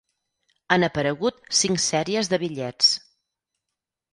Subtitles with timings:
[0.75, 2.91] Han aparegut cinc sèries de bitllets.